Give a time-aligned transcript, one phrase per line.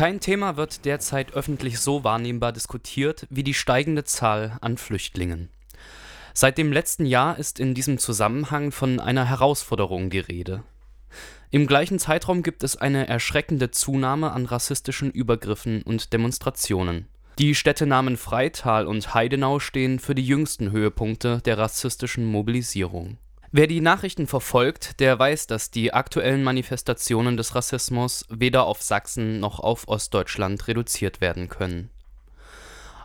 [0.00, 5.50] Kein Thema wird derzeit öffentlich so wahrnehmbar diskutiert wie die steigende Zahl an Flüchtlingen.
[6.32, 10.62] Seit dem letzten Jahr ist in diesem Zusammenhang von einer Herausforderung die Rede.
[11.50, 17.06] Im gleichen Zeitraum gibt es eine erschreckende Zunahme an rassistischen Übergriffen und Demonstrationen.
[17.38, 23.18] Die Städtenamen Freital und Heidenau stehen für die jüngsten Höhepunkte der rassistischen Mobilisierung.
[23.52, 29.40] Wer die Nachrichten verfolgt, der weiß, dass die aktuellen Manifestationen des Rassismus weder auf Sachsen
[29.40, 31.90] noch auf Ostdeutschland reduziert werden können.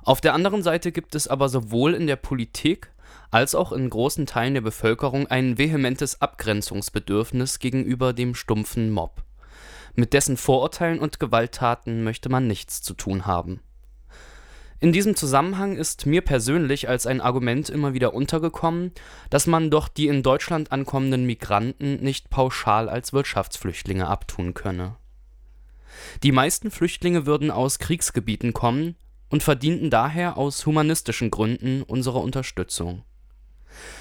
[0.04, 2.92] Auf der anderen Seite gibt es aber sowohl in der Politik
[3.32, 9.24] als auch in großen Teilen der Bevölkerung ein vehementes Abgrenzungsbedürfnis gegenüber dem stumpfen Mob.
[9.96, 13.62] Mit dessen Vorurteilen und Gewalttaten möchte man nichts zu tun haben.
[14.80, 18.92] In diesem Zusammenhang ist mir persönlich als ein Argument immer wieder untergekommen,
[19.30, 24.98] dass man doch die in Deutschland ankommenden Migranten nicht pauschal als Wirtschaftsflüchtlinge abtun könne.
[26.24, 28.96] Die meisten Flüchtlinge würden aus Kriegsgebieten kommen
[29.30, 33.04] und verdienten daher aus humanistischen Gründen unsere Unterstützung.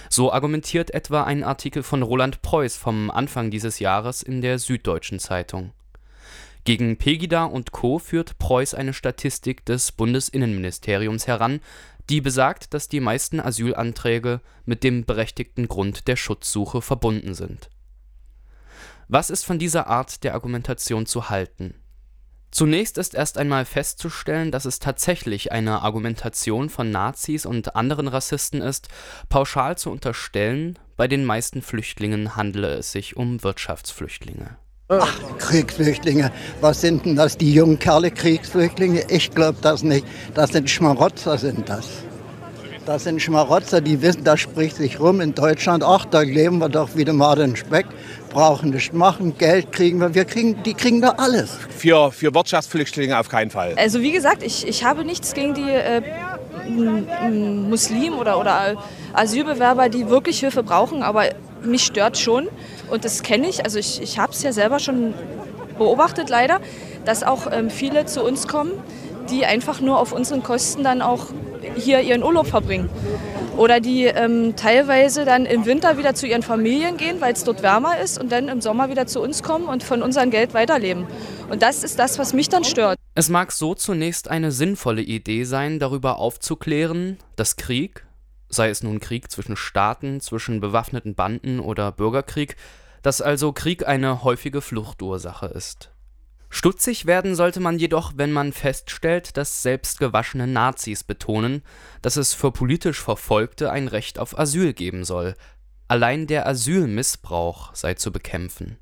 [0.08, 5.18] So argumentiert etwa ein Artikel von Roland Preuß vom Anfang dieses Jahres in der Süddeutschen
[5.18, 5.72] Zeitung.
[6.64, 7.98] Gegen Pegida und Co.
[7.98, 11.60] führt Preuß eine Statistik des Bundesinnenministeriums heran,
[12.08, 17.70] die besagt, dass die meisten Asylanträge mit dem berechtigten Grund der Schutzsuche verbunden sind.
[19.08, 21.74] Was ist von dieser Art der Argumentation zu halten
[22.54, 28.62] Zunächst ist erst einmal festzustellen, dass es tatsächlich eine Argumentation von Nazis und anderen Rassisten
[28.62, 28.86] ist,
[29.28, 34.56] pauschal zu unterstellen, bei den meisten Flüchtlingen handele es sich um Wirtschaftsflüchtlinge.
[34.88, 36.30] Ach, Kriegsflüchtlinge.
[36.60, 37.38] Was sind denn das?
[37.38, 39.04] Die jungen Kerle Kriegsflüchtlinge?
[39.08, 40.06] Ich glaube das nicht.
[40.34, 41.88] Das sind Schmarotzer, sind das.
[42.84, 45.82] Das sind Schmarotzer, die wissen, das spricht sich rum in Deutschland.
[45.82, 47.86] Ach, da leben wir doch wieder mal den Speck
[48.34, 51.56] brauchen nichts machen, Geld kriegen wir, wir kriegen, die kriegen da alles.
[51.70, 53.74] Für, für Wirtschaftsflüchtlinge auf keinen Fall.
[53.76, 56.02] Also wie gesagt, ich, ich habe nichts gegen die äh,
[57.30, 58.76] Muslimen oder, oder
[59.14, 61.26] Asylbewerber, die wirklich Hilfe brauchen, aber
[61.62, 62.48] mich stört schon
[62.94, 65.14] und das kenne ich, also ich, ich habe es ja selber schon
[65.78, 66.60] beobachtet leider,
[67.04, 68.72] dass auch ähm, viele zu uns kommen,
[69.30, 71.26] die einfach nur auf unseren Kosten dann auch
[71.76, 72.88] hier ihren Urlaub verbringen.
[73.56, 77.62] Oder die ähm, teilweise dann im Winter wieder zu ihren Familien gehen, weil es dort
[77.62, 81.06] wärmer ist und dann im Sommer wieder zu uns kommen und von unserem Geld weiterleben.
[81.48, 82.98] Und das ist das, was mich dann stört.
[83.14, 88.04] Es mag so zunächst eine sinnvolle Idee sein, darüber aufzuklären, dass Krieg,
[88.48, 92.56] sei es nun Krieg zwischen Staaten, zwischen bewaffneten Banden oder Bürgerkrieg,
[93.04, 95.90] dass also Krieg eine häufige Fluchtursache ist.
[96.48, 101.62] Stutzig werden sollte man jedoch, wenn man feststellt, dass selbst gewaschene Nazis betonen,
[102.00, 105.34] dass es für politisch Verfolgte ein Recht auf Asyl geben soll.
[105.86, 108.78] Allein der Asylmissbrauch sei zu bekämpfen.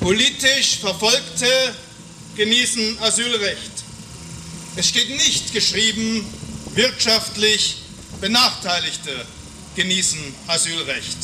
[0.00, 1.46] Politisch Verfolgte
[2.36, 3.84] genießen Asylrecht.
[4.76, 6.24] Es steht nicht geschrieben,
[6.74, 7.82] wirtschaftlich
[8.22, 9.26] Benachteiligte
[9.76, 11.18] genießen Asylrecht.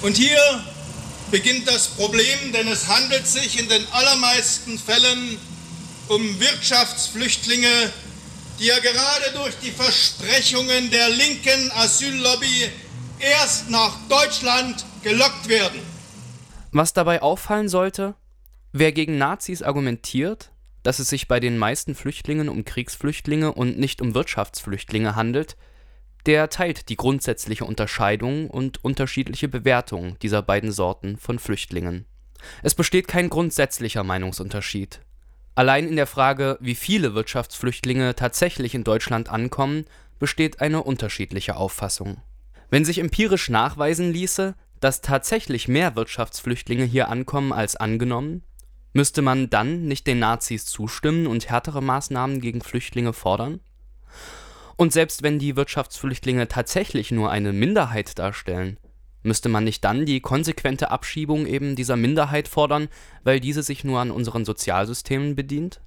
[0.00, 0.38] Und hier
[1.30, 5.38] beginnt das Problem, denn es handelt sich in den allermeisten Fällen
[6.08, 7.92] um Wirtschaftsflüchtlinge,
[8.58, 12.70] die ja gerade durch die Versprechungen der linken Asyllobby
[13.18, 15.80] erst nach Deutschland gelockt werden.
[16.72, 18.14] Was dabei auffallen sollte,
[18.72, 20.50] wer gegen Nazis argumentiert,
[20.82, 25.56] dass es sich bei den meisten Flüchtlingen um Kriegsflüchtlinge und nicht um Wirtschaftsflüchtlinge handelt,
[26.26, 32.04] der teilt die grundsätzliche Unterscheidung und unterschiedliche Bewertung dieser beiden Sorten von Flüchtlingen.
[32.62, 35.00] Es besteht kein grundsätzlicher Meinungsunterschied.
[35.54, 39.86] Allein in der Frage, wie viele Wirtschaftsflüchtlinge tatsächlich in Deutschland ankommen,
[40.18, 42.20] besteht eine unterschiedliche Auffassung.
[42.68, 48.42] Wenn sich empirisch nachweisen ließe, dass tatsächlich mehr Wirtschaftsflüchtlinge hier ankommen als angenommen,
[48.92, 53.60] müsste man dann nicht den Nazis zustimmen und härtere Maßnahmen gegen Flüchtlinge fordern?
[54.76, 58.76] Und selbst wenn die Wirtschaftsflüchtlinge tatsächlich nur eine Minderheit darstellen,
[59.22, 62.88] müsste man nicht dann die konsequente Abschiebung eben dieser Minderheit fordern,
[63.24, 65.80] weil diese sich nur an unseren Sozialsystemen bedient?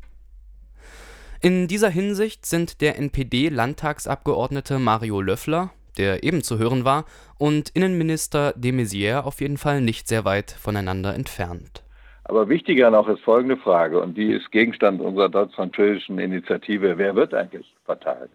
[1.42, 7.06] In dieser Hinsicht sind der NPD-Landtagsabgeordnete Mario Löffler, der eben zu hören war,
[7.38, 11.84] und Innenminister de Maizière auf jeden Fall nicht sehr weit voneinander entfernt.
[12.26, 16.98] Aber wichtiger noch ist folgende Frage, und die ist Gegenstand unserer deutsch-französischen Initiative.
[16.98, 18.30] Wer wird eigentlich verteilt?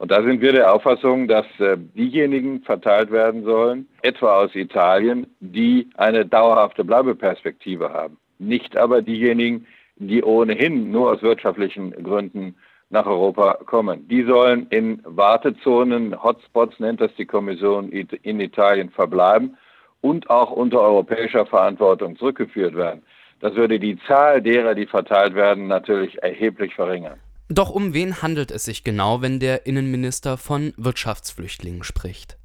[0.00, 5.26] Und da sind wir der Auffassung, dass äh, diejenigen verteilt werden sollen, etwa aus Italien,
[5.40, 8.16] die eine dauerhafte Bleibeperspektive haben.
[8.38, 9.66] Nicht aber diejenigen,
[9.96, 12.54] die ohnehin nur aus wirtschaftlichen Gründen
[12.88, 14.08] nach Europa kommen.
[14.08, 19.58] Die sollen in Wartezonen, Hotspots nennt das die Kommission in Italien verbleiben
[20.00, 23.02] und auch unter europäischer Verantwortung zurückgeführt werden.
[23.40, 27.20] Das würde die Zahl derer, die verteilt werden, natürlich erheblich verringern.
[27.52, 32.36] Doch um wen handelt es sich genau, wenn der Innenminister von Wirtschaftsflüchtlingen spricht?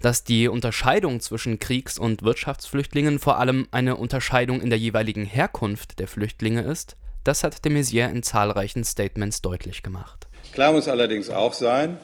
[0.00, 5.98] Dass die Unterscheidung zwischen Kriegs- und Wirtschaftsflüchtlingen vor allem eine Unterscheidung in der jeweiligen Herkunft
[5.98, 6.94] der Flüchtlinge ist,
[7.24, 10.28] das hat de Maizière in zahlreichen Statements deutlich gemacht.
[10.52, 11.98] Klar muss allerdings auch sein,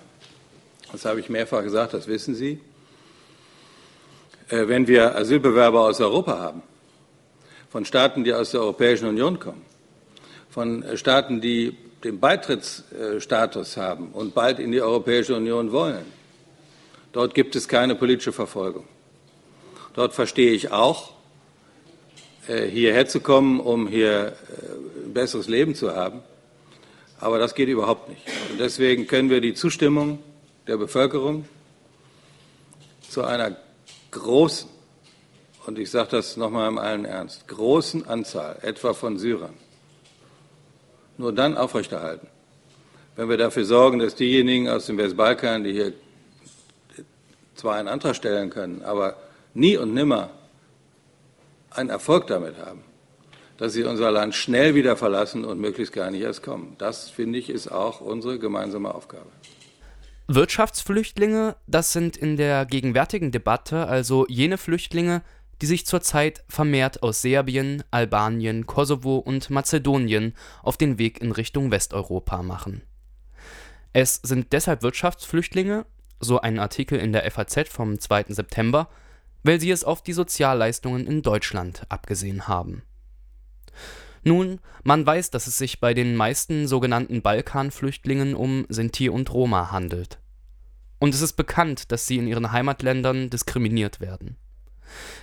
[0.90, 2.58] das habe ich mehrfach gesagt, das wissen Sie,
[4.48, 6.62] äh, wenn wir Asylbewerber aus Europa haben,
[7.70, 9.62] von Staaten, die aus der Europäischen Union kommen,
[10.50, 16.04] von äh, Staaten, die den Beitrittsstatus haben und bald in die Europäische Union wollen,
[17.12, 18.86] dort gibt es keine politische Verfolgung.
[19.94, 21.12] Dort verstehe ich auch,
[22.48, 24.34] äh, hierher zu kommen, um hier
[25.04, 26.22] ein besseres Leben zu haben.
[27.20, 28.22] Aber das geht überhaupt nicht.
[28.50, 30.18] Und deswegen können wir die Zustimmung
[30.66, 31.44] der Bevölkerung
[33.08, 33.56] zu einer
[34.10, 34.68] großen,
[35.66, 39.54] und ich sage das nochmal im allen Ernst, großen Anzahl, etwa von Syrern,
[41.18, 42.26] nur dann aufrechterhalten,
[43.16, 45.92] wenn wir dafür sorgen, dass diejenigen aus dem Westbalkan, die hier
[47.54, 49.16] zwar einen Antrag stellen können, aber
[49.54, 50.30] nie und nimmer
[51.70, 52.82] einen Erfolg damit haben,
[53.58, 56.74] dass sie unser Land schnell wieder verlassen und möglichst gar nicht erst kommen.
[56.78, 59.26] Das, finde ich, ist auch unsere gemeinsame Aufgabe.
[60.28, 65.22] Wirtschaftsflüchtlinge, das sind in der gegenwärtigen Debatte also jene Flüchtlinge,
[65.60, 71.70] die sich zurzeit vermehrt aus Serbien, Albanien, Kosovo und Mazedonien auf den Weg in Richtung
[71.70, 72.82] Westeuropa machen.
[73.92, 75.86] Es sind deshalb Wirtschaftsflüchtlinge,
[76.18, 78.26] so ein Artikel in der FAZ vom 2.
[78.28, 78.88] September,
[79.42, 82.82] weil sie es auf die Sozialleistungen in Deutschland abgesehen haben.
[84.24, 89.72] Nun, man weiß, dass es sich bei den meisten sogenannten Balkanflüchtlingen um Sinti und Roma
[89.72, 90.20] handelt.
[91.00, 94.36] Und es ist bekannt, dass sie in ihren Heimatländern diskriminiert werden.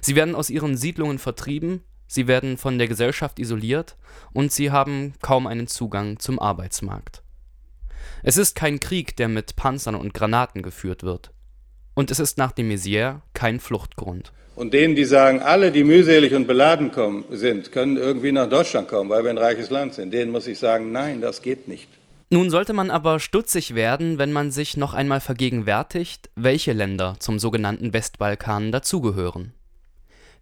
[0.02, 3.98] Sie werden aus ihren Siedlungen vertrieben, sie werden von der Gesellschaft isoliert
[4.34, 7.24] und sie haben kaum einen Zugang zum Arbeitsmarkt.
[8.24, 11.32] Es ist kein Krieg, der mit Panzern und Granaten geführt wird.
[11.94, 14.32] Und es ist nach de Maizière kein Fluchtgrund.
[14.56, 18.90] Und denen, die sagen, alle, die mühselig und beladen kommen, sind, können irgendwie nach Deutschland
[18.90, 21.88] kommen, weil wir ein reiches Land sind, denen muss ich sagen, nein, das geht nicht.
[22.30, 27.40] Nun sollte man aber stutzig werden, wenn man sich noch einmal vergegenwärtigt, welche Länder zum
[27.40, 29.54] sogenannten Westbalkan dazugehören.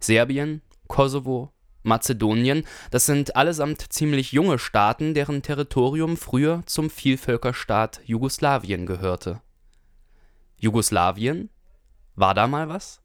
[0.00, 1.52] Serbien, Kosovo,
[1.82, 9.40] Mazedonien, das sind allesamt ziemlich junge Staaten, deren Territorium früher zum Vielvölkerstaat Jugoslawien gehörte.
[10.56, 11.50] Jugoslawien?
[12.16, 13.00] War da mal was?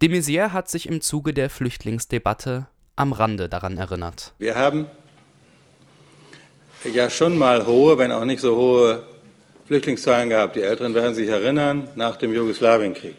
[0.00, 4.34] De Maizière hat sich im Zuge der Flüchtlingsdebatte am Rande daran erinnert.
[4.38, 4.86] Wir haben
[6.84, 9.02] ja schon mal hohe, wenn auch nicht so hohe
[9.66, 10.54] Flüchtlingszahlen gehabt.
[10.54, 13.16] Die Älteren werden sich erinnern, nach dem Jugoslawienkrieg.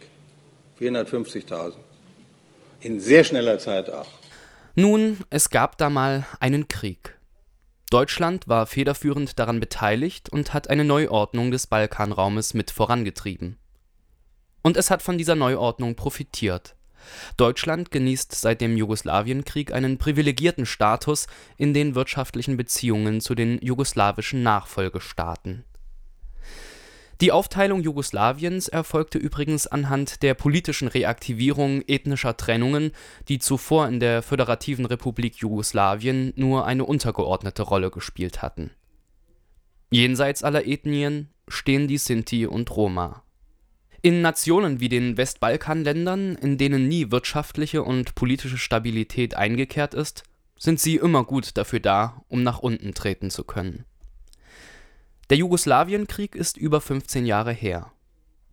[0.79, 1.73] 450.000.
[2.81, 4.07] In sehr schneller Zeit auch.
[4.75, 7.17] Nun, es gab da mal einen Krieg.
[7.89, 13.57] Deutschland war federführend daran beteiligt und hat eine Neuordnung des Balkanraumes mit vorangetrieben.
[14.61, 16.75] Und es hat von dieser Neuordnung profitiert.
[17.37, 21.27] Deutschland genießt seit dem Jugoslawienkrieg einen privilegierten Status
[21.57, 25.65] in den wirtschaftlichen Beziehungen zu den jugoslawischen Nachfolgestaaten.
[27.21, 32.91] Die Aufteilung Jugoslawiens erfolgte übrigens anhand der politischen Reaktivierung ethnischer Trennungen,
[33.27, 38.71] die zuvor in der Föderativen Republik Jugoslawien nur eine untergeordnete Rolle gespielt hatten.
[39.91, 43.23] Jenseits aller Ethnien stehen die Sinti und Roma.
[44.01, 50.23] In Nationen wie den Westbalkanländern, in denen nie wirtschaftliche und politische Stabilität eingekehrt ist,
[50.57, 53.83] sind sie immer gut dafür da, um nach unten treten zu können
[55.29, 57.91] der Jugoslawienkrieg ist über 15 Jahre her.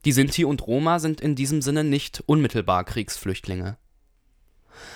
[0.05, 3.79] Die Sinti und Roma sind in diesem Sinne nicht unmittelbar Kriegsflüchtlinge.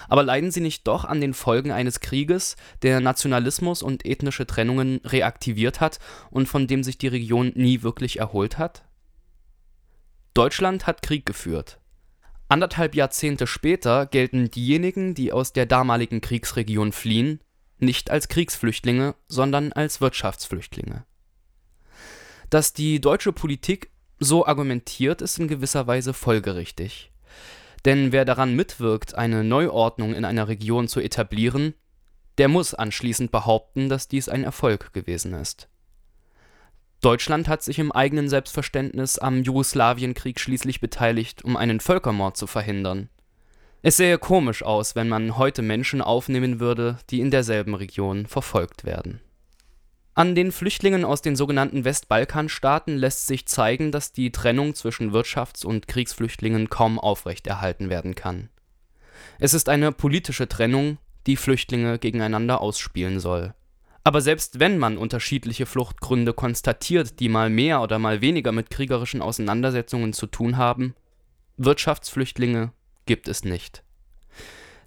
[0.08, 5.00] Aber leiden sie nicht doch an den Folgen eines Krieges, der Nationalismus und ethnische Trennungen
[5.04, 8.84] reaktiviert hat und von dem sich die Region nie wirklich erholt hat?
[10.34, 11.80] Deutschland hat Krieg geführt.
[12.49, 17.40] Anderthalb Jahrzehnte später gelten diejenigen, die aus der damaligen Kriegsregion fliehen,
[17.78, 21.06] nicht als Kriegsflüchtlinge, sondern als Wirtschaftsflüchtlinge
[22.50, 27.11] dass die deutsche Politik so argumentiert, ist in gewisser Weise folgerichtig.
[27.85, 31.75] Denn wer daran mitwirkt, eine Neuordnung in einer Region zu etablieren,
[32.37, 35.69] der muss anschließend behaupten, dass dies ein Erfolg gewesen ist.
[37.00, 43.09] Deutschland hat sich im eigenen Selbstverständnis am Jugoslawienkrieg schließlich beteiligt, um einen Völkermord zu verhindern.
[43.80, 48.85] Es sähe komisch aus, wenn man heute Menschen aufnehmen würde, die in derselben Region verfolgt
[48.85, 49.21] werden
[50.14, 55.64] an den Flüchtlingen aus den sogenannten Westbalkanstaaten lässt sich zeigen, dass die Trennung zwischen Wirtschafts
[55.64, 58.48] und Kriegsflüchtlingen kaum aufrechterhalten werden kann.
[59.38, 63.54] Es ist eine politische Trennung, die Flüchtlinge gegeneinander ausspielen soll.
[64.02, 69.22] Aber selbst wenn man unterschiedliche Fluchtgründe konstatiert, die mal mehr oder mal weniger mit kriegerischen
[69.22, 70.94] Auseinandersetzungen zu tun haben,
[71.58, 72.72] Wirtschaftsflüchtlinge
[73.04, 73.84] gibt es nicht.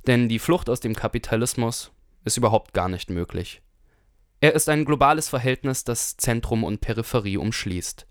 [0.07, 1.91] Denn die Flucht aus dem Kapitalismus
[2.25, 3.61] ist überhaupt gar nicht möglich.
[4.43, 8.05] Er ist ein globales Verhältnis, das Zentrum und Peripherie umschließt.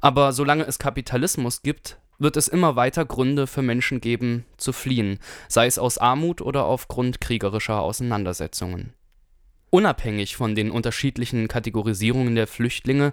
[0.00, 5.20] Aber solange es Kapitalismus gibt, wird es immer weiter Gründe für Menschen geben, zu fliehen,
[5.46, 8.92] sei es aus Armut oder aufgrund kriegerischer Auseinandersetzungen.
[9.70, 13.12] Unabhängig von den unterschiedlichen Kategorisierungen der Flüchtlinge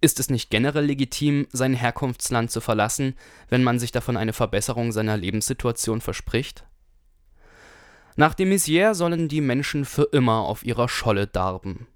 [0.00, 3.14] ist es nicht generell legitim, sein Herkunftsland zu verlassen,
[3.48, 6.64] wenn man sich davon eine Verbesserung seiner Lebenssituation verspricht?
[8.16, 11.88] Nach de Maizière sollen die Menschen für immer auf ihrer Scholle darben.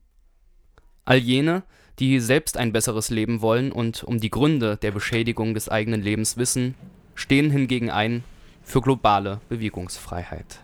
[1.05, 1.63] All jene,
[1.99, 6.37] die selbst ein besseres Leben wollen und um die Gründe der Beschädigung des eigenen Lebens
[6.37, 6.75] wissen,
[7.15, 8.25] stehen hingegen ein
[8.63, 10.61] für globale Bewegungsfreiheit